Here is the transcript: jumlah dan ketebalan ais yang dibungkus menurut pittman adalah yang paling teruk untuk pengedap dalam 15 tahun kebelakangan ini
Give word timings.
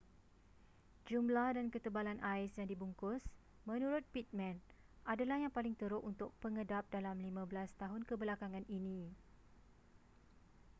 jumlah 1.09 1.49
dan 1.57 1.67
ketebalan 1.73 2.17
ais 2.33 2.49
yang 2.59 2.65
dibungkus 2.71 3.21
menurut 3.69 4.01
pittman 4.13 4.55
adalah 5.13 5.37
yang 5.43 5.53
paling 5.57 5.75
teruk 5.79 6.01
untuk 6.11 6.29
pengedap 6.43 6.83
dalam 6.95 7.15
15 7.21 7.45
tahun 7.81 8.01
kebelakangan 8.09 8.65
ini 8.77 8.99